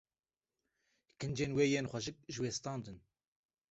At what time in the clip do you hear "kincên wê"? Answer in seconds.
1.19-1.65